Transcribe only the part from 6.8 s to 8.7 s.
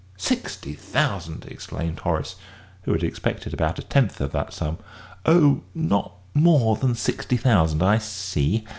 sixty thousand? I see."